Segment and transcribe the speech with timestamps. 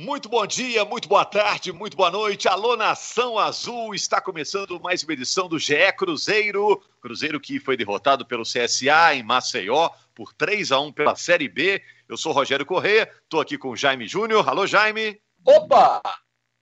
[0.00, 2.48] Muito bom dia, muito boa tarde, muito boa noite.
[2.48, 6.82] Alô, Nação Azul, está começando mais uma edição do GE Cruzeiro.
[7.02, 11.82] Cruzeiro que foi derrotado pelo CSA em Maceió por 3 a 1 pela Série B.
[12.08, 14.48] Eu sou Rogério Corrêa, estou aqui com o Jaime Júnior.
[14.48, 15.20] Alô, Jaime.
[15.44, 16.00] Opa!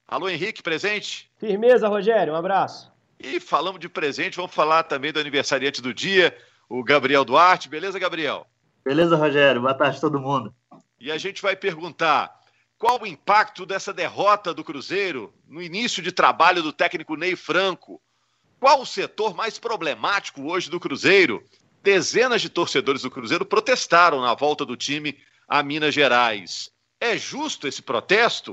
[0.09, 1.31] Alô, Henrique, presente?
[1.39, 2.93] Firmeza, Rogério, um abraço.
[3.21, 6.37] E falamos de presente, vamos falar também do aniversariante do dia,
[6.69, 7.69] o Gabriel Duarte.
[7.69, 8.49] Beleza, Gabriel?
[8.85, 9.61] Beleza, Rogério.
[9.61, 10.53] Boa tarde a todo mundo.
[10.99, 12.38] E a gente vai perguntar
[12.79, 18.01] qual o impacto dessa derrota do Cruzeiro no início de trabalho do técnico Ney Franco?
[18.61, 21.43] Qual o setor mais problemático hoje do Cruzeiro?
[21.83, 25.19] Dezenas de torcedores do Cruzeiro protestaram na volta do time
[25.49, 26.71] a Minas Gerais.
[27.01, 28.53] É justo esse protesto?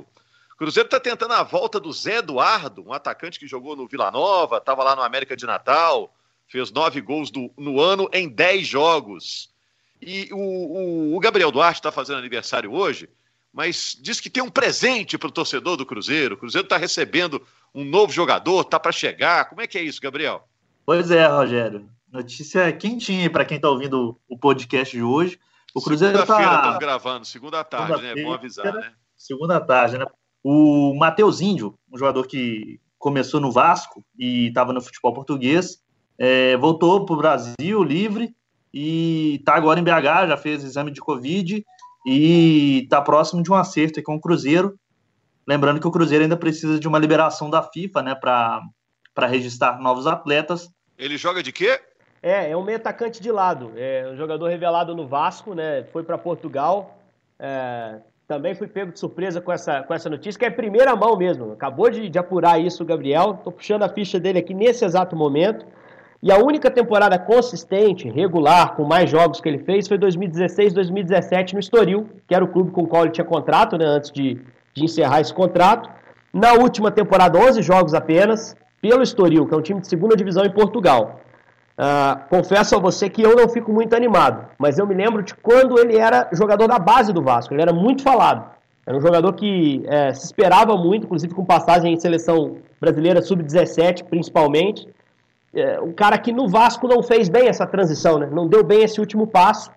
[0.54, 4.10] O Cruzeiro está tentando a volta do Zé Eduardo, um atacante que jogou no Vila
[4.10, 6.16] Nova, estava lá no América de Natal,
[6.48, 9.52] fez nove gols do, no ano em dez jogos.
[10.02, 13.08] E o, o, o Gabriel Duarte está fazendo aniversário hoje
[13.56, 16.36] mas diz que tem um presente para o torcedor do Cruzeiro.
[16.36, 17.42] O Cruzeiro está recebendo
[17.74, 19.46] um novo jogador, está para chegar.
[19.46, 20.46] Como é que é isso, Gabriel?
[20.86, 21.90] Pois é, Rogério.
[22.12, 25.40] Notícia quentinha para quem está ouvindo o podcast de hoje.
[25.74, 26.36] O Cruzeiro está.
[26.36, 28.22] Segunda-feira estamos gravando, segunda tarde, segunda né?
[28.22, 28.92] É bom avisar, né?
[29.16, 30.06] Segunda tarde, né?
[30.44, 35.82] O Matheus Índio, um jogador que começou no Vasco e estava no futebol português,
[36.18, 38.36] é, voltou para o Brasil livre
[38.74, 41.66] e está agora em BH, já fez exame de Covid
[42.06, 44.78] e está próximo de um acerto com o Cruzeiro.
[45.48, 50.06] Lembrando que o Cruzeiro ainda precisa de uma liberação da FIFA, né, para registrar novos
[50.06, 50.70] atletas.
[50.98, 51.80] Ele joga de quê?
[52.22, 53.72] É, é um meio atacante de lado.
[53.76, 55.84] É um jogador revelado no Vasco, né?
[55.92, 56.98] Foi para Portugal.
[57.38, 61.16] É, também fui pego de surpresa com essa, com essa notícia, que é primeira mão
[61.16, 61.52] mesmo.
[61.52, 63.36] Acabou de, de apurar isso o Gabriel.
[63.38, 65.66] Estou puxando a ficha dele aqui nesse exato momento.
[66.22, 71.54] E a única temporada consistente, regular, com mais jogos que ele fez foi 2016, 2017
[71.54, 74.42] no Estoril, que era o clube com o qual ele tinha contrato, né, antes de,
[74.74, 75.90] de encerrar esse contrato.
[76.34, 80.46] Na última temporada, 11 jogos apenas, pelo Estoril, que é um time de segunda divisão
[80.46, 81.20] em Portugal.
[81.78, 85.36] Uh, confesso a você que eu não fico muito animado, mas eu me lembro de
[85.36, 88.50] quando ele era jogador da base do Vasco, ele era muito falado.
[88.86, 94.04] Era um jogador que é, se esperava muito, inclusive com passagem em seleção brasileira sub-17,
[94.04, 94.88] principalmente
[95.56, 98.28] é, um cara que no Vasco não fez bem essa transição, né?
[98.32, 99.72] não deu bem esse último passo,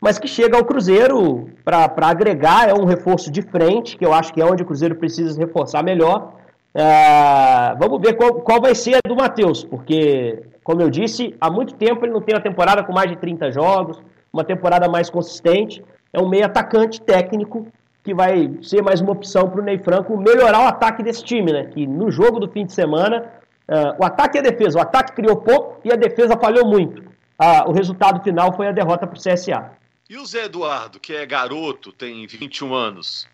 [0.00, 4.32] mas que chega ao Cruzeiro para agregar, é um reforço de frente, que eu acho
[4.32, 6.32] que é onde o Cruzeiro precisa reforçar melhor.
[6.74, 11.50] É, vamos ver qual, qual vai ser a do Matheus, porque, como eu disse, há
[11.50, 14.00] muito tempo ele não tem uma temporada com mais de 30 jogos,
[14.32, 15.84] uma temporada mais consistente.
[16.12, 17.66] É um meio atacante técnico
[18.02, 21.52] que vai ser mais uma opção para o Ney Franco melhorar o ataque desse time,
[21.52, 21.64] né?
[21.66, 23.24] Que no jogo do fim de semana
[23.70, 24.78] Uh, o ataque e a defesa.
[24.78, 27.02] O ataque criou pouco e a defesa falhou muito.
[27.40, 29.70] Uh, o resultado final foi a derrota para o CSA.
[30.08, 33.28] E o Zé Eduardo, que é garoto, tem 21 anos.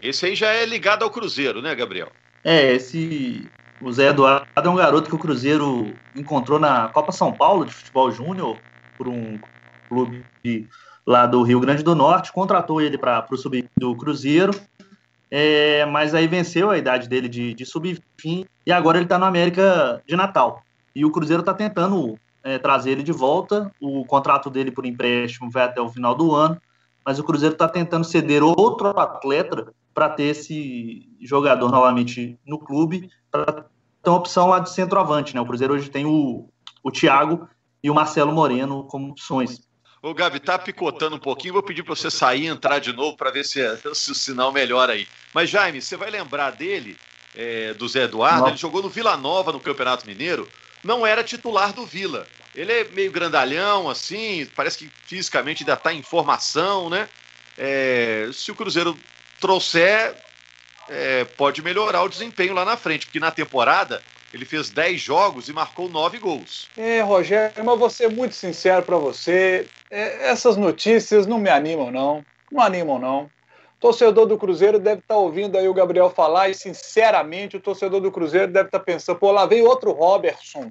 [0.00, 2.08] Esse aí já é ligado ao Cruzeiro, né, Gabriel?
[2.44, 3.50] É, esse.
[3.82, 7.72] O Zé Eduardo é um garoto que o Cruzeiro encontrou na Copa São Paulo de
[7.72, 8.58] futebol júnior
[8.96, 9.40] por um
[9.88, 10.24] clube
[11.04, 14.52] lá do Rio Grande do Norte, contratou ele para o sub do Cruzeiro
[15.30, 19.24] é, mas aí venceu a idade dele de, de sub-20 e agora ele está no
[19.24, 20.62] América de Natal.
[20.94, 23.70] E o Cruzeiro está tentando é, trazer ele de volta.
[23.80, 26.60] O contrato dele por empréstimo vai até o final do ano,
[27.04, 33.08] mas o Cruzeiro está tentando ceder outro atleta para ter esse jogador novamente no clube,
[33.30, 33.66] para
[34.02, 35.34] ter uma opção lá de centroavante.
[35.34, 35.40] Né?
[35.40, 36.48] O Cruzeiro hoje tem o,
[36.82, 37.48] o Thiago
[37.82, 39.60] e o Marcelo Moreno como opções.
[40.02, 41.52] Ô, Gabi, tá picotando um pouquinho.
[41.52, 43.60] Vou pedir para você sair e entrar de novo para ver se,
[43.94, 45.06] se, o sinal melhora aí.
[45.34, 46.96] Mas, Jaime, você vai lembrar dele,
[47.36, 48.40] é, do Zé Eduardo.
[48.40, 48.48] Não.
[48.48, 50.48] Ele jogou no Vila Nova, no Campeonato Mineiro.
[50.82, 52.26] Não era titular do Vila.
[52.54, 54.46] Ele é meio grandalhão, assim.
[54.56, 57.08] Parece que fisicamente ainda está em formação, né?
[57.56, 58.96] É, se o Cruzeiro
[59.38, 60.14] trouxer,
[60.88, 63.06] é, pode melhorar o desempenho lá na frente.
[63.06, 64.02] Porque na temporada
[64.32, 66.68] ele fez 10 jogos e marcou 9 gols.
[66.76, 69.66] É, Rogério, mas vou ser muito sincero para você.
[69.90, 72.24] É, essas notícias não me animam, não.
[72.50, 73.30] Não animam, não.
[73.80, 77.98] Torcedor do Cruzeiro deve estar tá ouvindo aí o Gabriel falar e, sinceramente, o torcedor
[77.98, 80.70] do Cruzeiro deve estar tá pensando: pô, lá vem outro Robertson.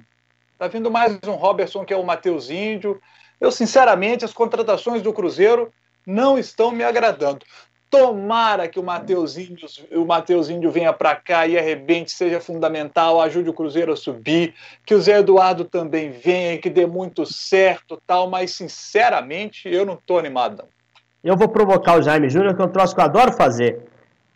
[0.56, 3.00] Tá vindo mais um Robertson que é o Matheus Índio.
[3.40, 5.72] Eu, sinceramente, as contratações do Cruzeiro
[6.06, 7.44] não estão me agradando.
[7.90, 13.20] Tomara que o Matheus Índio, o Mateus Índio venha para cá e arrebente, seja fundamental,
[13.20, 14.54] ajude o Cruzeiro a subir,
[14.86, 19.94] que o Zé Eduardo também venha, que dê muito certo, tal, mas sinceramente eu não
[19.94, 20.79] estou animado não.
[21.22, 23.86] Eu vou provocar o Jaime Júnior, que é um troço que eu adoro fazer.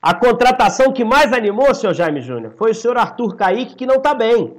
[0.02, 3.96] A contratação que mais animou, senhor Jaime Júnior, foi o senhor Arthur Caíque, que não
[3.96, 4.54] está bem.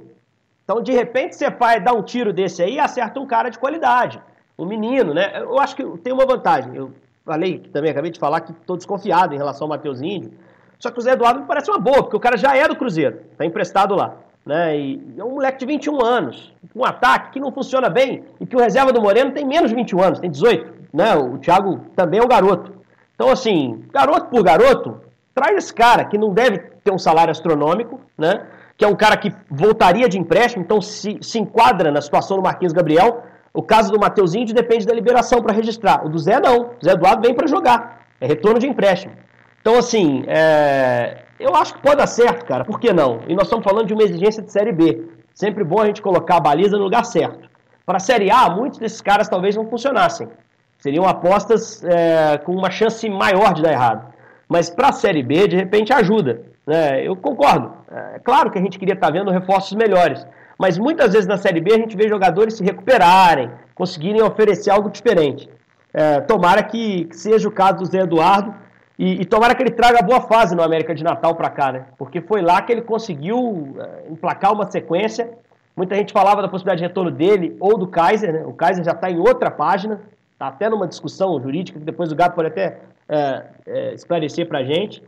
[0.64, 3.58] Então, de repente, você vai dar um tiro desse aí e acerta um cara de
[3.58, 4.20] qualidade.
[4.58, 5.40] Um menino, né?
[5.40, 6.74] Eu acho que tem uma vantagem.
[6.74, 6.90] Eu
[7.24, 10.32] falei também, acabei de falar que estou desconfiado em relação ao Matheus Índio,
[10.80, 12.74] Só que o Zé Eduardo me parece uma boa, porque o cara já é do
[12.74, 14.16] Cruzeiro, tá emprestado lá.
[14.44, 14.78] Né?
[14.78, 18.54] E é um moleque de 21 anos, um ataque que não funciona bem e que
[18.54, 20.75] o reserva do Moreno tem menos de 21 anos, tem 18.
[20.92, 21.14] Né?
[21.14, 22.74] O Thiago também é um garoto.
[23.14, 25.00] Então, assim, garoto por garoto,
[25.34, 28.46] traz esse cara que não deve ter um salário astronômico, né?
[28.76, 32.42] que é um cara que voltaria de empréstimo, então se, se enquadra na situação do
[32.42, 33.22] Marquinhos Gabriel.
[33.54, 36.04] O caso do Mateuzinho depende da liberação para registrar.
[36.04, 36.72] O do Zé não.
[36.80, 38.02] O Zé Eduardo vem para jogar.
[38.20, 39.14] É retorno de empréstimo.
[39.62, 41.22] Então, assim, é...
[41.40, 42.66] eu acho que pode dar certo, cara.
[42.66, 43.20] Por que não?
[43.26, 45.08] E nós estamos falando de uma exigência de Série B.
[45.34, 47.48] Sempre bom a gente colocar a baliza no lugar certo.
[47.86, 50.28] Para a Série A, muitos desses caras talvez não funcionassem.
[50.78, 54.12] Seriam apostas é, com uma chance maior de dar errado.
[54.48, 56.42] Mas para a Série B, de repente, ajuda.
[56.66, 57.06] Né?
[57.06, 57.72] Eu concordo.
[58.14, 60.26] É claro que a gente queria estar tá vendo reforços melhores.
[60.58, 64.90] Mas muitas vezes na Série B a gente vê jogadores se recuperarem, conseguirem oferecer algo
[64.90, 65.48] diferente.
[65.92, 68.54] É, tomara que, que, seja o caso do Zé Eduardo
[68.98, 71.86] e, e, tomara que ele traga boa fase no América de Natal para cá, né?
[71.98, 75.30] Porque foi lá que ele conseguiu é, emplacar uma sequência.
[75.74, 78.42] Muita gente falava da possibilidade de retorno dele ou do Kaiser, né?
[78.46, 80.00] O Kaiser já está em outra página,
[80.36, 84.58] está até numa discussão jurídica que depois o Gato pode até é, é, esclarecer para
[84.58, 85.02] a gente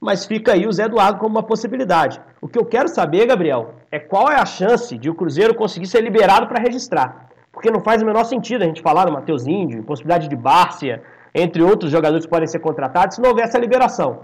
[0.00, 2.20] mas fica aí o Zé Eduardo como uma possibilidade.
[2.40, 5.86] O que eu quero saber, Gabriel, é qual é a chance de o Cruzeiro conseguir
[5.86, 7.28] ser liberado para registrar.
[7.52, 11.02] Porque não faz o menor sentido a gente falar no Matheus Índio, possibilidade de Bárcia,
[11.34, 14.20] entre outros jogadores que podem ser contratados, se não houver essa liberação.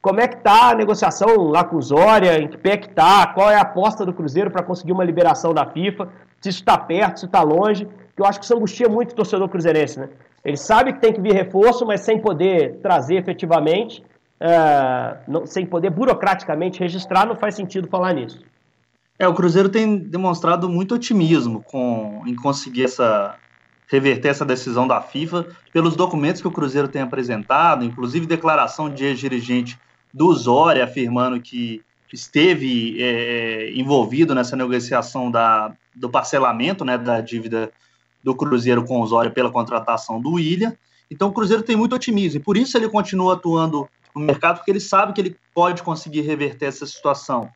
[0.00, 2.38] Como é que está a negociação lá com o Zória?
[2.38, 3.26] Em que pé que está?
[3.28, 6.08] Qual é a aposta do Cruzeiro para conseguir uma liberação da FIFA?
[6.40, 7.88] Se isso está perto, se está longe?
[8.16, 10.08] Que eu acho que isso angustia muito o torcedor cruzeirense, né?
[10.44, 14.02] Ele sabe que tem que vir reforço, mas sem poder trazer efetivamente
[14.40, 18.42] é, não, sem poder burocraticamente registrar, não faz sentido falar nisso.
[19.18, 23.36] É, o Cruzeiro tem demonstrado muito otimismo com, em conseguir essa
[23.88, 29.04] reverter essa decisão da FIFA pelos documentos que o Cruzeiro tem apresentado, inclusive declaração de
[29.04, 29.78] ex-dirigente
[30.12, 31.80] do Zória afirmando que
[32.12, 37.70] esteve é, envolvido nessa negociação da, do parcelamento né, da dívida
[38.26, 40.76] do Cruzeiro com o Zória pela contratação do William.
[41.08, 44.72] Então o Cruzeiro tem muito otimismo e por isso ele continua atuando no mercado, porque
[44.72, 47.48] ele sabe que ele pode conseguir reverter essa situação.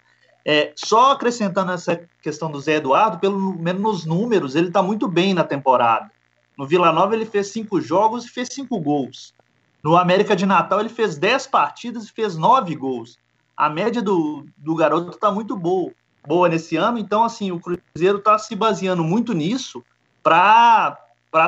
[0.46, 5.08] É, só acrescentando essa questão do Zé Eduardo, pelo menos nos números, ele está muito
[5.08, 6.08] bem na temporada.
[6.56, 9.34] No Vila Nova ele fez cinco jogos e fez cinco gols.
[9.82, 13.18] No América de Natal ele fez dez partidas e fez nove gols.
[13.56, 15.90] A média do, do garoto está muito boa,
[16.24, 19.82] boa nesse ano, então assim o Cruzeiro está se baseando muito nisso
[20.22, 20.96] para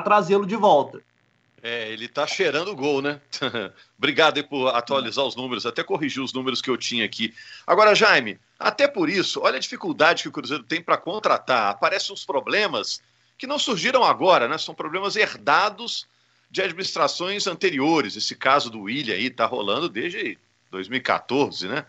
[0.05, 1.01] trazê-lo de volta.
[1.63, 3.21] É, ele tá cheirando gol, né?
[3.97, 7.33] Obrigado aí por atualizar os números, até corrigir os números que eu tinha aqui.
[7.65, 11.71] Agora, Jaime, até por isso, olha a dificuldade que o Cruzeiro tem para contratar.
[11.71, 13.01] Aparecem uns problemas
[13.39, 14.59] que não surgiram agora, né?
[14.59, 16.05] São problemas herdados
[16.51, 18.17] de administrações anteriores.
[18.17, 20.37] Esse caso do William aí tá rolando desde
[20.71, 21.87] 2014, né?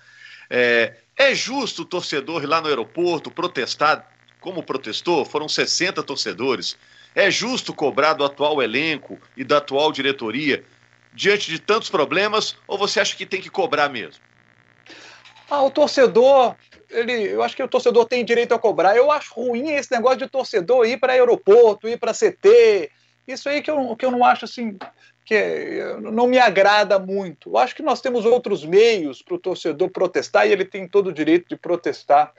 [0.49, 4.07] É, é justo o torcedor ir lá no aeroporto protestar
[4.43, 5.23] como protestou?
[5.23, 6.77] Foram 60 torcedores
[7.15, 10.63] é justo cobrar do atual elenco e da atual diretoria
[11.13, 14.21] diante de tantos problemas ou você acha que tem que cobrar mesmo?
[15.49, 16.55] Ah, o torcedor,
[16.89, 18.97] ele, eu acho que o torcedor tem direito a cobrar.
[18.97, 22.89] Eu acho ruim esse negócio de torcedor ir para aeroporto, ir para CT.
[23.27, 24.77] Isso aí que eu, que eu não acho assim,
[25.23, 27.51] que não me agrada muito.
[27.51, 31.07] Eu acho que nós temos outros meios para o torcedor protestar e ele tem todo
[31.07, 32.33] o direito de protestar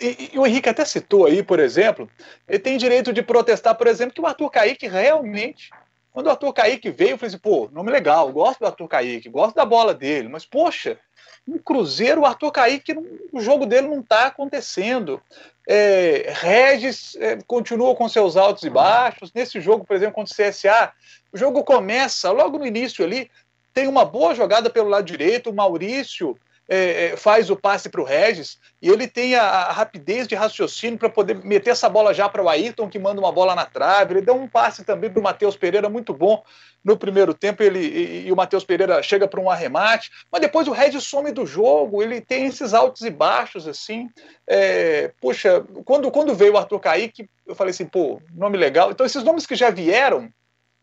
[0.00, 2.08] e, e, o Henrique até citou aí, por exemplo,
[2.48, 5.70] ele tem direito de protestar, por exemplo, que o Arthur Kaique realmente,
[6.12, 9.28] quando o Arthur Kaique veio, eu falei assim, pô, nome legal, gosto do Arthur Kaique,
[9.28, 10.98] gosto da bola dele, mas poxa,
[11.46, 12.94] no Cruzeiro, o Arthur Kaique,
[13.32, 15.20] o jogo dele não está acontecendo.
[15.68, 19.32] É, Regis é, continua com seus altos e baixos.
[19.32, 20.92] Nesse jogo, por exemplo, contra o CSA,
[21.32, 23.30] o jogo começa logo no início ali,
[23.74, 28.00] tem uma boa jogada pelo lado direito, o Maurício é, é, faz o passe para
[28.00, 32.14] o Regis e ele tem a, a rapidez de raciocínio para poder meter essa bola
[32.14, 34.14] já para o Ayrton, que manda uma bola na trave.
[34.14, 36.42] Ele deu um passe também para o Matheus Pereira muito bom
[36.82, 37.62] no primeiro tempo.
[37.62, 41.32] Ele, e, e o Matheus Pereira chega para um arremate, mas depois o Regis some
[41.32, 42.02] do jogo.
[42.02, 44.08] Ele tem esses altos e baixos assim.
[44.46, 48.90] É, puxa, quando, quando veio o Arthur Kaique, eu falei assim, pô, nome legal.
[48.90, 50.30] Então, esses nomes que já vieram.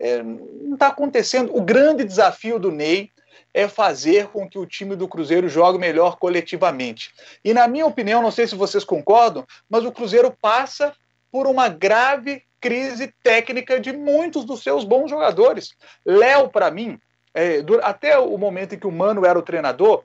[0.04, 1.56] É, não está acontecendo.
[1.56, 3.12] O grande desafio do Ney
[3.54, 7.14] é fazer com que o time do Cruzeiro jogue melhor coletivamente.
[7.44, 10.94] E na minha opinião, não sei se vocês concordam, mas o Cruzeiro passa
[11.32, 15.76] por uma grave crise técnica de muitos dos seus bons jogadores.
[16.06, 17.00] Léo, para mim,
[17.34, 20.04] é, até o momento em que o Mano era o treinador,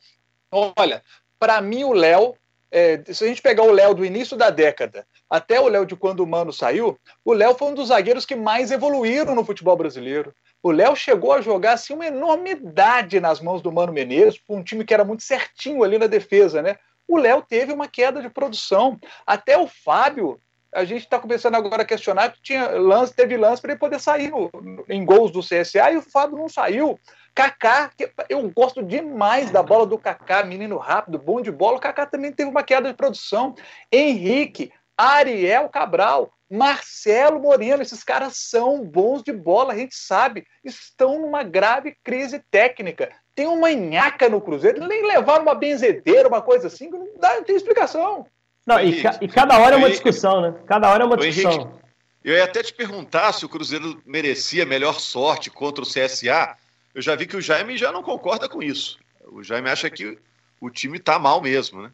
[0.50, 1.02] olha,
[1.38, 2.34] para mim o Léo,
[2.70, 5.96] é, se a gente pegar o Léo do início da década até o Léo de
[5.96, 9.76] quando o Mano saiu, o Léo foi um dos zagueiros que mais evoluíram no futebol
[9.76, 10.32] brasileiro.
[10.62, 14.84] O Léo chegou a jogar assim uma enormidade nas mãos do Mano Menezes, um time
[14.84, 16.76] que era muito certinho ali na defesa, né?
[17.08, 18.98] O Léo teve uma queda de produção.
[19.24, 20.40] Até o Fábio,
[20.72, 24.00] a gente está começando agora a questionar que tinha lance, teve lance para ele poder
[24.00, 24.50] sair no,
[24.88, 26.98] em gols do CSA e o Fábio não saiu.
[27.34, 27.90] Kaká,
[28.28, 31.76] eu gosto demais da bola do Kaká, menino rápido, bom de bola.
[31.76, 33.54] O Kaká também teve uma queda de produção.
[33.92, 41.20] Henrique, Ariel Cabral, Marcelo Moreno, esses caras são bons de bola, a gente sabe, estão
[41.20, 43.10] numa grave crise técnica.
[43.34, 47.44] Tem uma nhaca no Cruzeiro, nem levaram uma benzedeira, uma coisa assim, não, dá, não
[47.44, 48.26] tem explicação.
[48.66, 50.54] Não, e, e, cada hora é uma discussão, né?
[50.66, 51.52] Cada hora é uma discussão.
[51.52, 51.70] Henrique,
[52.24, 56.56] eu ia até te perguntar se o Cruzeiro merecia melhor sorte contra o CSA.
[56.92, 58.98] Eu já vi que o Jaime já não concorda com isso.
[59.30, 60.18] O Jaime acha que
[60.60, 61.92] o time está mal mesmo, né?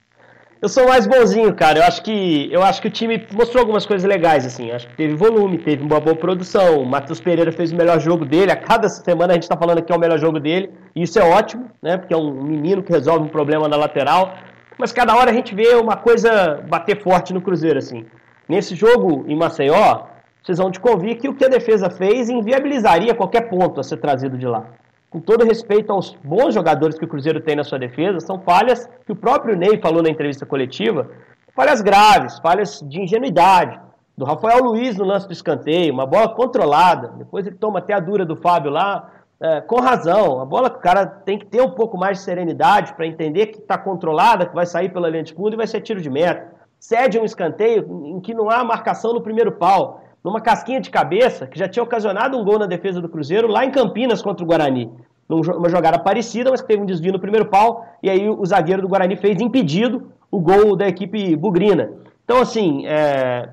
[0.62, 1.80] Eu sou mais bonzinho, cara.
[1.80, 4.68] Eu acho que eu acho que o time mostrou algumas coisas legais, assim.
[4.68, 6.78] Eu acho que teve volume, teve uma boa produção.
[6.78, 8.52] O Matheus Pereira fez o melhor jogo dele.
[8.52, 10.70] A cada semana a gente está falando que é o melhor jogo dele.
[10.94, 11.98] E isso é ótimo, né?
[11.98, 14.34] Porque é um menino que resolve um problema na lateral.
[14.78, 18.06] Mas cada hora a gente vê uma coisa bater forte no Cruzeiro, assim.
[18.48, 20.04] Nesse jogo em Maceió,
[20.44, 23.96] vocês vão te convir que o que a defesa fez inviabilizaria qualquer ponto a ser
[23.96, 24.64] trazido de lá
[25.12, 28.88] com todo respeito aos bons jogadores que o Cruzeiro tem na sua defesa, são falhas
[29.04, 31.10] que o próprio Ney falou na entrevista coletiva,
[31.54, 33.78] falhas graves, falhas de ingenuidade.
[34.16, 38.00] Do Rafael Luiz no lance do escanteio, uma bola controlada, depois ele toma até a
[38.00, 40.40] dura do Fábio lá, é, com razão.
[40.40, 43.48] A bola que o cara tem que ter um pouco mais de serenidade para entender
[43.48, 46.08] que está controlada, que vai sair pela linha de fundo e vai ser tiro de
[46.08, 46.52] meta.
[46.78, 51.46] Cede um escanteio em que não há marcação no primeiro pau numa casquinha de cabeça,
[51.46, 54.46] que já tinha ocasionado um gol na defesa do Cruzeiro lá em Campinas contra o
[54.46, 54.90] Guarani.
[55.28, 58.82] Numa jogada parecida, mas que teve um desvio no primeiro pau, e aí o zagueiro
[58.82, 61.90] do Guarani fez impedido o gol da equipe bugrina.
[62.24, 63.48] Então, assim, é...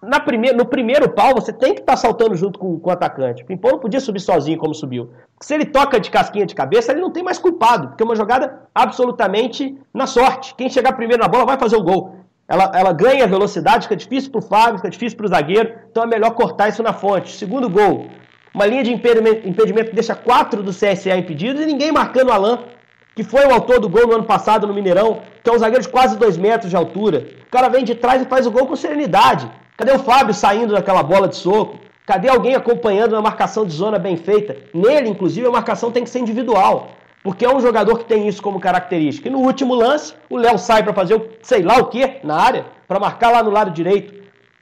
[0.00, 2.92] Na primeir, no primeiro pau, você tem que estar tá saltando junto com, com, o
[2.92, 3.42] atacante.
[3.42, 5.10] O Pimpão não podia subir sozinho como subiu.
[5.40, 8.14] Se ele toca de casquinha de cabeça, ele não tem mais culpado, porque é uma
[8.14, 10.54] jogada absolutamente na sorte.
[10.54, 12.14] Quem chegar primeiro na bola vai fazer o gol.
[12.48, 16.02] Ela, ela ganha velocidade, fica difícil para o Fábio, fica difícil para o zagueiro, então
[16.02, 17.36] é melhor cortar isso na fonte.
[17.36, 18.06] Segundo gol,
[18.54, 22.58] uma linha de impedimento, que deixa quatro do CSA impedidos e ninguém marcando o Alain,
[23.14, 25.82] que foi o autor do gol no ano passado no Mineirão, que é um zagueiro
[25.82, 27.28] de quase dois metros de altura.
[27.46, 29.50] O cara vem de trás e faz o gol com serenidade.
[29.76, 31.78] Cadê o Fábio saindo daquela bola de soco?
[32.06, 34.56] Cadê alguém acompanhando uma marcação de zona bem feita?
[34.72, 36.88] Nele, inclusive, a marcação tem que ser individual.
[37.22, 39.28] Porque é um jogador que tem isso como característica.
[39.28, 42.36] E no último lance, o Léo sai para fazer o sei lá o que na
[42.36, 44.14] área, para marcar lá no lado direito.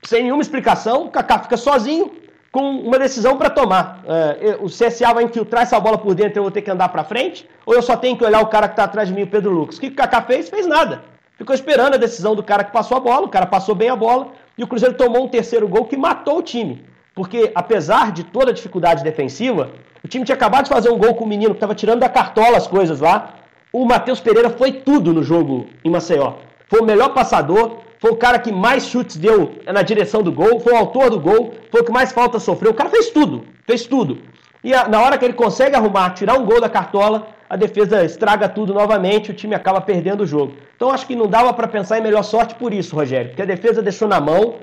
[0.03, 2.13] Sem nenhuma explicação, o Kaká fica sozinho,
[2.57, 4.03] com uma decisão para tomar.
[4.07, 7.05] É, o CSA vai infiltrar essa bola por dentro, eu vou ter que andar para
[7.05, 9.27] frente, ou eu só tenho que olhar o cara que está atrás de mim, o
[9.27, 9.77] Pedro Lucas.
[9.77, 10.49] O que o Kaká fez?
[10.49, 11.05] Fez nada.
[11.37, 13.97] Ficou esperando a decisão do cara que passou a bola, o cara passou bem a
[13.97, 16.83] bola, e o Cruzeiro tomou um terceiro gol que matou o time.
[17.15, 19.71] Porque, apesar de toda a dificuldade defensiva,
[20.07, 22.09] o time tinha acabado de fazer um gol com o menino que estava tirando da
[22.09, 23.35] cartola as coisas lá.
[23.73, 26.35] O Matheus Pereira foi tudo no jogo em Maceió.
[26.69, 30.61] Foi o melhor passador, foi o cara que mais chutes deu na direção do gol,
[30.61, 32.71] foi o autor do gol, foi o que mais falta sofreu.
[32.71, 34.19] O cara fez tudo, fez tudo.
[34.63, 38.05] E a, na hora que ele consegue arrumar, tirar um gol da cartola, a defesa
[38.05, 40.55] estraga tudo novamente, o time acaba perdendo o jogo.
[40.77, 43.47] Então acho que não dava para pensar em melhor sorte por isso, Rogério, porque a
[43.47, 44.55] defesa deixou na mão,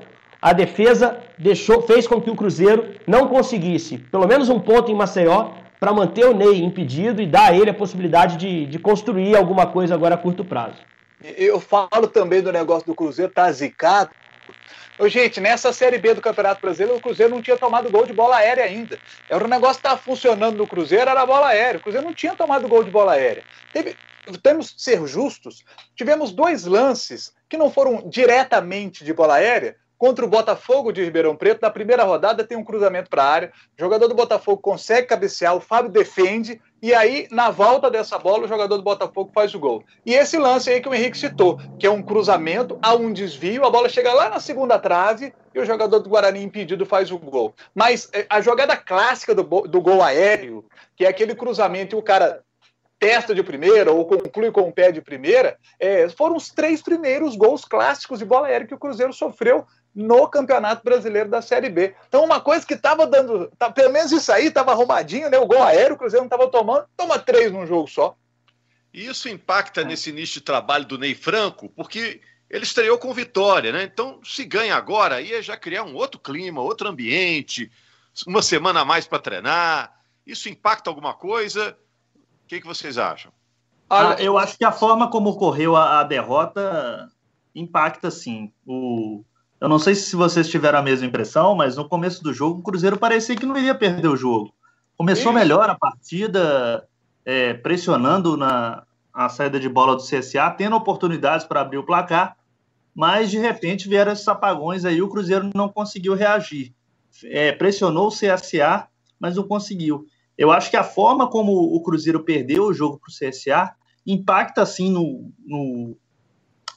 [0.44, 4.94] a defesa deixou, fez com que o Cruzeiro não conseguisse pelo menos um ponto em
[4.94, 9.34] Maceió para manter o Ney impedido e dar a ele a possibilidade de, de construir
[9.34, 10.76] alguma coisa agora a curto prazo.
[11.22, 14.10] Eu falo também do negócio do Cruzeiro tá zicado.
[14.98, 18.12] Ô, gente, nessa Série B do Campeonato Brasileiro, o Cruzeiro não tinha tomado gol de
[18.12, 18.98] bola aérea ainda.
[19.30, 21.78] Era o negócio que estava funcionando no Cruzeiro, era a bola aérea.
[21.78, 23.42] O Cruzeiro não tinha tomado gol de bola aérea.
[23.72, 23.96] Teve,
[24.42, 25.64] temos que ser justos.
[25.96, 31.34] Tivemos dois lances que não foram diretamente de bola aérea, Contra o Botafogo de Ribeirão
[31.34, 33.52] Preto, na primeira rodada tem um cruzamento para a área.
[33.74, 38.44] O jogador do Botafogo consegue cabecear, o Fábio defende, e aí, na volta dessa bola,
[38.44, 39.82] o jogador do Botafogo faz o gol.
[40.04, 43.64] E esse lance aí que o Henrique citou, que é um cruzamento, há um desvio,
[43.64, 47.18] a bola chega lá na segunda trave e o jogador do Guarani impedido faz o
[47.18, 47.54] gol.
[47.74, 52.02] Mas eh, a jogada clássica do, do gol aéreo, que é aquele cruzamento e o
[52.02, 52.42] cara
[52.98, 57.36] testa de primeira ou conclui com o pé de primeira, é, foram os três primeiros
[57.36, 61.94] gols clássicos de bola aérea que o Cruzeiro sofreu no Campeonato Brasileiro da Série B.
[62.08, 65.38] Então, uma coisa que estava dando, tá, pelo menos isso aí estava arrumadinho, né?
[65.38, 68.16] O gol aéreo, o Cruzeiro não estava tomando, toma três num jogo só.
[68.92, 69.84] E isso impacta é.
[69.84, 72.20] nesse início de trabalho do Ney Franco, porque
[72.50, 73.84] ele estreou com vitória, né?
[73.84, 77.70] Então, se ganha agora, ia já criar um outro clima, outro ambiente,
[78.26, 79.94] uma semana a mais para treinar.
[80.26, 81.76] Isso impacta alguma coisa?
[82.16, 83.32] O que, que vocês acham?
[83.88, 87.10] Ah, eu acho que a forma como ocorreu a, a derrota
[87.54, 88.52] impacta, sim.
[88.66, 89.24] O,
[89.60, 92.62] Eu não sei se vocês tiveram a mesma impressão, mas no começo do jogo o
[92.62, 94.52] Cruzeiro parecia que não iria perder o jogo.
[94.96, 95.38] Começou Isso.
[95.38, 96.86] melhor a partida,
[97.24, 102.36] é, pressionando na a saída de bola do CSA, tendo oportunidades para abrir o placar,
[102.92, 106.74] mas de repente vieram esses apagões aí, o Cruzeiro não conseguiu reagir.
[107.26, 110.04] É, pressionou o CSA, mas não conseguiu.
[110.36, 113.72] Eu acho que a forma como o Cruzeiro perdeu o jogo para o CSA
[114.04, 115.96] impacta assim no, no,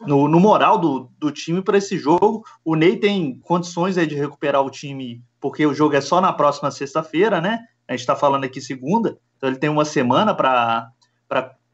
[0.01, 2.45] no, no moral do, do time para esse jogo.
[2.63, 6.33] O Ney tem condições aí de recuperar o time, porque o jogo é só na
[6.33, 7.59] próxima sexta-feira, né?
[7.87, 10.91] A gente está falando aqui segunda, então ele tem uma semana para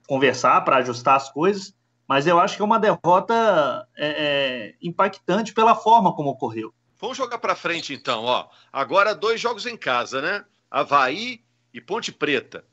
[0.07, 1.73] conversar, para ajustar as coisas.
[2.07, 6.73] Mas eu acho que é uma derrota é, é, impactante pela forma como ocorreu.
[6.99, 8.47] Vamos jogar para frente então, ó.
[8.71, 10.45] Agora dois jogos em casa, né?
[10.69, 11.41] Havaí
[11.73, 12.63] e Ponte Preta.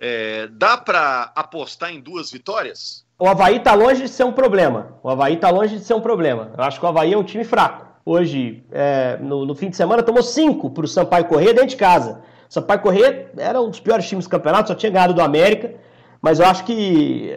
[0.00, 3.03] É, dá para apostar em duas vitórias?
[3.16, 4.88] O Havaí está longe de ser um problema.
[5.02, 6.50] O Havaí está longe de ser um problema.
[6.56, 7.86] Eu acho que o Havaí é um time fraco.
[8.04, 11.76] Hoje, é, no, no, fim de semana, tomou cinco para o Sampaio Corrêa dentro de
[11.76, 12.22] casa.
[12.48, 15.74] Sampaio Corrêa era um dos piores times do campeonato, só tinha ganhado do América
[16.24, 17.36] mas eu acho que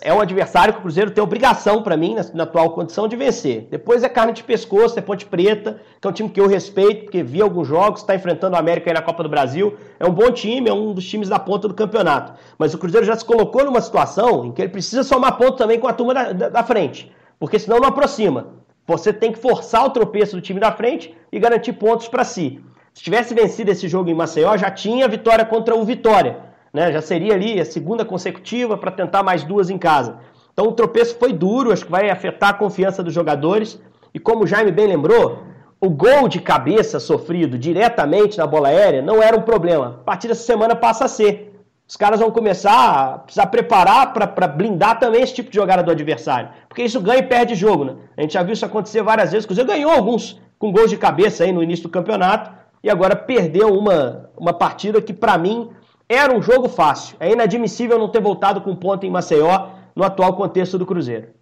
[0.00, 3.14] é um adversário que o Cruzeiro tem obrigação, para mim, na, na, atual condição, de
[3.14, 3.68] vencer.
[3.70, 7.02] Depois é carne de pescoço, é Ponte Preta, que é um time que eu respeito,
[7.02, 9.76] porque vi alguns jogos, está enfrentando o América aí na Copa do Brasil.
[10.00, 12.32] É um bom time, é um dos times da ponta do campeonato.
[12.56, 15.78] Mas o Cruzeiro já se colocou numa situação em que ele precisa somar ponto também
[15.78, 18.46] com a turma da, da, da frente, porque senão não aproxima.
[18.86, 22.62] Você tem que forçar o tropeço do time da frente e garantir pontos para si.
[22.94, 26.45] Se tivesse vencido esse jogo em Maceió, já tinha vitória contra o Vitória
[26.76, 26.92] né?
[26.92, 30.18] Já seria ali a segunda consecutiva para tentar mais duas em casa.
[30.52, 33.80] Então o tropeço foi duro, acho que vai afetar a confiança dos jogadores.
[34.12, 35.38] E como o Jaime bem lembrou,
[35.80, 40.00] o gol de cabeça sofrido diretamente na bola aérea não era um problema.
[40.00, 41.54] A partir dessa semana passa a ser.
[41.88, 45.90] Os caras vão começar a precisar preparar para blindar também esse tipo de jogada do
[45.90, 46.50] adversário.
[46.68, 47.96] Porque isso ganha e perde jogo, né?
[48.18, 49.44] A gente já viu isso acontecer várias vezes.
[49.44, 52.50] O Cruzeiro ganhou alguns com gols de cabeça aí no início do campeonato
[52.82, 55.70] e agora perdeu uma, uma partida que, para mim,
[56.08, 57.16] era um jogo fácil.
[57.18, 61.34] É inadmissível não ter voltado com ponto em Maceió no atual contexto do Cruzeiro.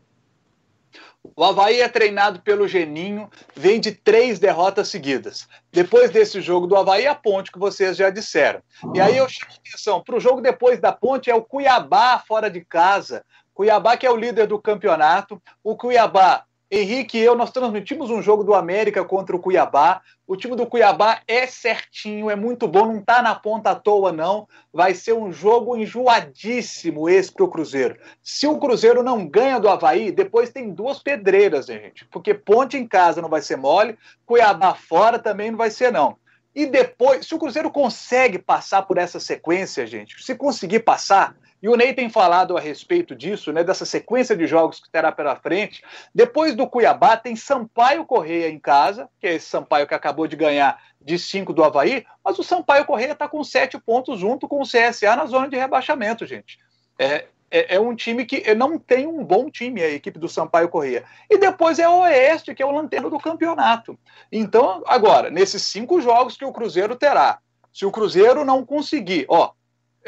[1.36, 5.48] O Havaí é treinado pelo Geninho, vem de três derrotas seguidas.
[5.72, 8.60] Depois desse jogo do Havaí, a ponte que vocês já disseram.
[8.94, 12.50] E aí eu chamo atenção: para o jogo depois da ponte é o Cuiabá fora
[12.50, 13.24] de casa.
[13.54, 15.40] Cuiabá, que é o líder do campeonato.
[15.62, 20.02] O Cuiabá Henrique e eu, nós transmitimos um jogo do América contra o Cuiabá.
[20.26, 24.12] O time do Cuiabá é certinho, é muito bom, não está na ponta à toa,
[24.12, 24.48] não.
[24.72, 27.96] Vai ser um jogo enjoadíssimo esse para o Cruzeiro.
[28.22, 32.04] Se o Cruzeiro não ganha do Havaí, depois tem duas pedreiras, gente.
[32.06, 36.16] Porque ponte em casa não vai ser mole, Cuiabá fora também não vai ser, não.
[36.54, 41.68] E depois, se o Cruzeiro consegue passar por essa sequência, gente, se conseguir passar, e
[41.68, 45.34] o Ney tem falado a respeito disso, né, dessa sequência de jogos que terá pela
[45.36, 45.82] frente.
[46.14, 50.36] Depois do Cuiabá, tem Sampaio Correia em casa, que é esse Sampaio que acabou de
[50.36, 54.60] ganhar de 5 do Havaí, mas o Sampaio Correia está com 7 pontos junto com
[54.60, 56.58] o CSA na zona de rebaixamento, gente.
[56.98, 60.68] É, é, é, um time que não tem um bom time, a equipe do Sampaio
[60.68, 61.04] Correia.
[61.30, 63.98] E depois é o Oeste, que é o lanterno do campeonato.
[64.30, 67.38] Então, agora, nesses cinco jogos que o Cruzeiro terá,
[67.72, 69.52] se o Cruzeiro não conseguir, ó,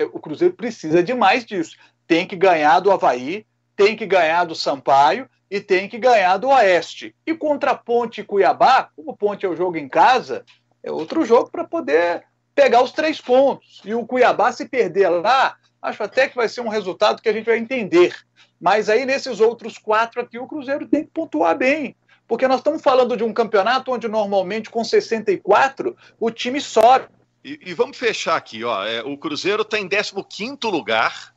[0.04, 1.76] o Cruzeiro precisa de mais disso.
[2.06, 6.48] Tem que ganhar do Havaí, tem que ganhar do Sampaio e tem que ganhar do
[6.48, 7.14] Oeste.
[7.26, 10.44] E contra Ponte e Cuiabá, como Ponte é o jogo em casa,
[10.82, 13.82] é outro jogo para poder pegar os três pontos.
[13.84, 17.32] E o Cuiabá, se perder lá, acho até que vai ser um resultado que a
[17.32, 18.14] gente vai entender.
[18.60, 21.94] Mas aí, nesses outros quatro aqui, o Cruzeiro tem que pontuar bem.
[22.26, 27.06] Porque nós estamos falando de um campeonato onde normalmente com 64 o time sobe.
[27.46, 28.84] E, e vamos fechar aqui, ó.
[28.84, 31.32] É, o Cruzeiro está em 15 lugar,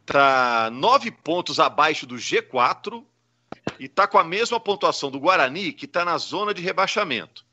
[0.00, 3.04] está nove pontos abaixo do G4
[3.76, 7.44] e está com a mesma pontuação do Guarani, que está na zona de rebaixamento.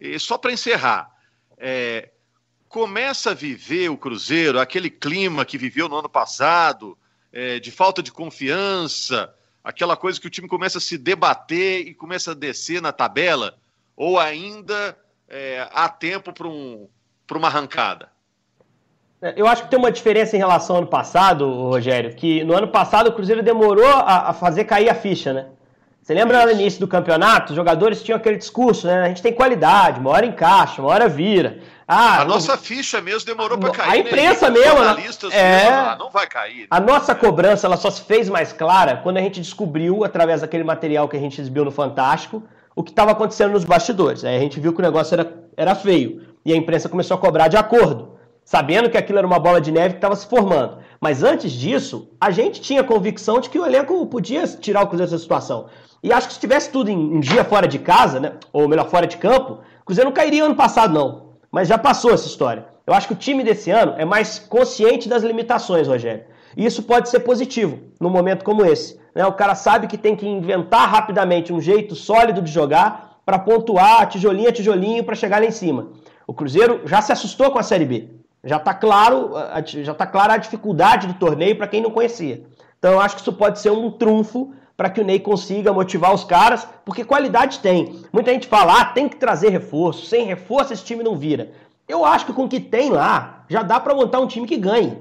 [0.00, 1.10] E só para encerrar,
[1.58, 2.10] é,
[2.68, 6.96] começa a viver o Cruzeiro aquele clima que viveu no ano passado,
[7.32, 11.92] é, de falta de confiança, aquela coisa que o time começa a se debater e
[11.92, 13.58] começa a descer na tabela,
[13.96, 16.88] ou ainda é, há tempo para um,
[17.26, 18.08] para uma arrancada?
[19.22, 22.54] É, eu acho que tem uma diferença em relação ao ano passado, Rogério, que no
[22.56, 25.46] ano passado o Cruzeiro demorou a, a fazer cair a ficha, né?
[26.02, 29.02] Você lembra no início do campeonato, os jogadores tinham aquele discurso, né?
[29.02, 31.60] A gente tem qualidade, uma hora encaixa, uma hora vira.
[31.86, 33.88] Ah, a nossa ficha mesmo demorou para cair.
[33.88, 33.98] A né?
[33.98, 34.58] imprensa né?
[34.58, 34.82] mesmo,
[35.30, 36.62] é, mesmo, não vai cair.
[36.62, 36.66] Né?
[36.68, 40.64] A nossa cobrança ela só se fez mais clara quando a gente descobriu, através daquele
[40.64, 42.42] material que a gente exibiu no Fantástico,
[42.74, 44.24] o que estava acontecendo nos bastidores.
[44.24, 47.20] Aí a gente viu que o negócio era, era feio e a imprensa começou a
[47.20, 48.12] cobrar de acordo.
[48.44, 50.78] sabendo que aquilo era uma bola de neve que estava se formando.
[51.00, 55.10] Mas antes disso, a gente tinha convicção de que o elenco podia tirar o Cruzeiro
[55.10, 55.66] dessa situação.
[56.02, 58.88] E acho que se tivesse tudo em um dia fora de casa, né, ou melhor,
[58.90, 61.34] fora de campo, o Cruzeiro não cairia ano passado, não.
[61.52, 62.66] Mas já passou essa história.
[62.84, 66.24] Eu acho que o time desse ano é mais consciente das limitações, Rogério.
[66.56, 69.00] E isso pode ser positivo num momento como esse.
[69.14, 69.24] Né?
[69.24, 74.08] O cara sabe que tem que inventar rapidamente um jeito sólido de jogar para pontuar
[74.08, 75.88] tijolinho a tijolinho para chegar lá em cima.
[76.32, 78.08] O Cruzeiro já se assustou com a Série B.
[78.42, 79.32] Já está claro,
[79.66, 82.42] já tá clara a dificuldade do torneio para quem não conhecia.
[82.78, 86.14] Então eu acho que isso pode ser um trunfo para que o Ney consiga motivar
[86.14, 88.00] os caras, porque qualidade tem.
[88.10, 91.52] Muita gente fala, ah, tem que trazer reforço, sem reforço esse time não vira.
[91.86, 94.56] Eu acho que com o que tem lá, já dá para montar um time que
[94.56, 94.96] ganhe.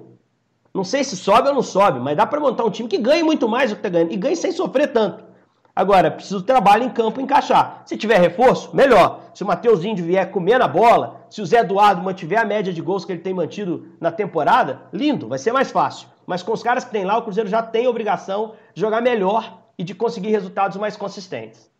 [0.74, 3.24] Não sei se sobe ou não sobe, mas dá para montar um time que ganhe
[3.24, 4.12] muito mais do que está ganhando.
[4.12, 5.32] E ganhe sem sofrer tanto.
[5.74, 7.84] Agora, precisa do trabalho em campo encaixar.
[7.86, 9.22] Se tiver reforço, melhor.
[9.34, 12.74] Se o Matheus Índio vier comer na bola, se o Zé Eduardo mantiver a média
[12.74, 16.10] de gols que ele tem mantido na temporada, lindo, vai ser mais fácil.
[16.28, 19.00] Mas com os caras que tem lá, o Cruzeiro já tem a obrigação de jogar
[19.00, 21.72] melhor e de conseguir resultados mais consistentes.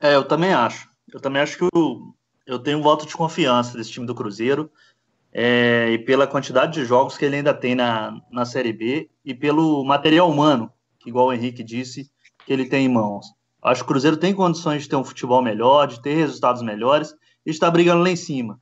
[0.00, 0.88] É, eu também acho.
[1.12, 2.14] Eu também acho que eu,
[2.46, 4.70] eu tenho um voto de confiança desse time do Cruzeiro.
[5.30, 9.34] É, e pela quantidade de jogos que ele ainda tem na, na Série B e
[9.34, 12.10] pelo material humano, que, igual o Henrique disse,
[12.46, 13.26] que ele tem em mãos.
[13.62, 17.14] Acho que o Cruzeiro tem condições de ter um futebol melhor, de ter resultados melhores
[17.50, 18.60] está brigando lá em cima.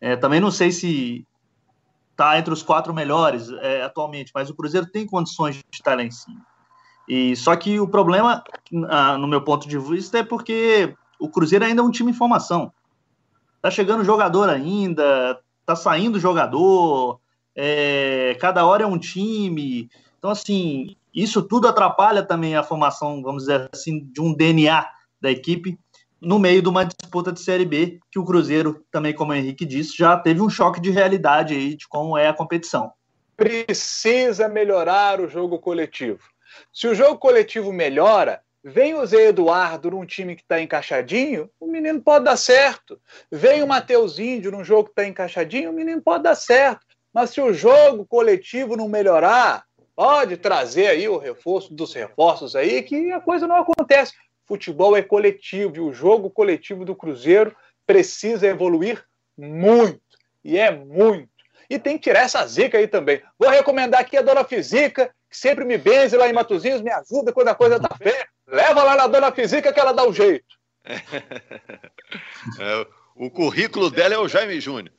[0.00, 1.26] É, também não sei se
[2.10, 6.02] está entre os quatro melhores é, atualmente, mas o Cruzeiro tem condições de estar lá
[6.02, 6.44] em cima.
[7.08, 11.82] E só que o problema, no meu ponto de vista, é porque o Cruzeiro ainda
[11.82, 12.72] é um time em formação.
[13.60, 17.20] Tá chegando jogador ainda, tá saindo jogador,
[17.54, 19.88] é, cada hora é um time.
[20.18, 24.86] Então, assim, isso tudo atrapalha também a formação, vamos dizer assim, de um DNA
[25.20, 25.78] da equipe
[26.24, 29.64] no meio de uma disputa de Série B, que o Cruzeiro, também como o Henrique
[29.64, 32.92] disse, já teve um choque de realidade aí de como é a competição.
[33.36, 36.20] Precisa melhorar o jogo coletivo.
[36.72, 41.66] Se o jogo coletivo melhora, vem o Zé Eduardo num time que está encaixadinho, o
[41.66, 42.98] menino pode dar certo.
[43.30, 46.86] Vem o Matheus Índio num jogo que está encaixadinho, o menino pode dar certo.
[47.12, 52.82] Mas se o jogo coletivo não melhorar, pode trazer aí o reforço dos reforços aí,
[52.82, 54.12] que a coisa não acontece.
[54.46, 57.54] Futebol é coletivo e o jogo coletivo do Cruzeiro
[57.86, 59.04] precisa evoluir
[59.36, 60.00] muito.
[60.44, 61.28] E é muito.
[61.68, 63.22] E tem que tirar essa zica aí também.
[63.38, 67.32] Vou recomendar aqui a Dona Fisica, que sempre me benze lá em Matozinhos, me ajuda
[67.32, 68.28] quando a coisa tá feia.
[68.46, 70.46] Leva lá na Dona Fisica que ela dá o jeito.
[72.60, 74.92] É, o currículo dela é o Jaime Júnior.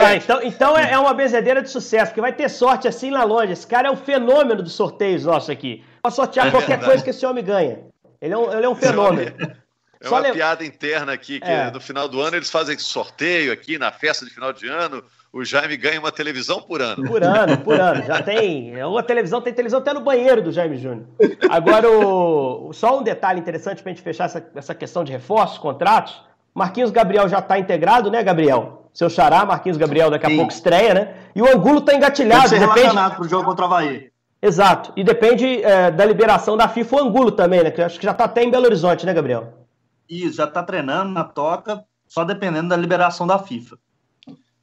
[0.00, 3.22] Ah, então então é, é uma benzedeira de sucesso, porque vai ter sorte assim lá
[3.22, 3.52] longe.
[3.52, 5.84] Esse cara é um fenômeno dos sorteios nossos aqui.
[6.02, 7.86] Pode sortear qualquer coisa que esse homem ganha.
[8.24, 9.32] Ele é um, ele é um fenômeno.
[10.00, 11.70] É uma piada interna aqui, que é.
[11.70, 15.02] no final do ano eles fazem sorteio aqui na festa de final de ano.
[15.32, 17.02] O Jaime ganha uma televisão por ano.
[17.06, 18.04] Por ano, por ano.
[18.04, 18.84] Já tem.
[18.84, 21.06] Uma televisão, tem televisão até no banheiro do Jaime Júnior.
[21.48, 25.56] Agora, o, só um detalhe interessante para a gente fechar essa, essa questão de reforços,
[25.56, 26.22] contratos.
[26.54, 28.90] Marquinhos Gabriel já está integrado, né, Gabriel?
[28.92, 30.36] Seu xará, Marquinhos Gabriel, daqui a Sim.
[30.36, 31.14] pouco estreia, né?
[31.34, 32.42] E o Angulo está engatilhado.
[32.42, 32.80] Deve ser depende...
[32.80, 34.13] relacionado para o jogo contra o Havaí.
[34.44, 34.92] Exato.
[34.94, 37.70] E depende é, da liberação da FIFA o Angulo também, né?
[37.70, 39.66] Que acho que já está até em Belo Horizonte, né, Gabriel?
[40.06, 43.78] Isso, já está treinando na toca, só dependendo da liberação da FIFA.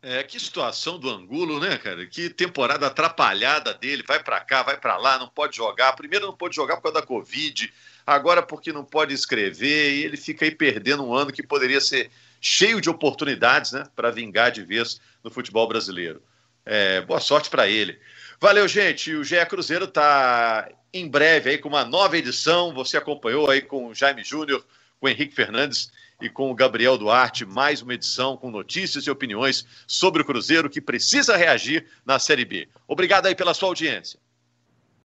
[0.04, 2.06] É, que situação do Angulo, né, cara?
[2.06, 5.94] Que temporada atrapalhada dele, vai para cá, vai para lá, não pode jogar.
[5.94, 7.74] Primeiro não pode jogar por causa da Covid,
[8.06, 12.12] agora porque não pode escrever, e ele fica aí perdendo um ano que poderia ser
[12.40, 16.22] cheio de oportunidades, né, para vingar de vez no futebol brasileiro.
[16.64, 18.00] É, boa sorte para ele.
[18.44, 19.14] Valeu, gente.
[19.14, 22.74] O GE Cruzeiro está em breve aí com uma nova edição.
[22.74, 24.66] Você acompanhou aí com o Jaime Júnior,
[25.00, 29.12] com o Henrique Fernandes e com o Gabriel Duarte, mais uma edição com notícias e
[29.12, 32.68] opiniões sobre o Cruzeiro que precisa reagir na Série B.
[32.88, 34.20] Obrigado aí pela sua audiência.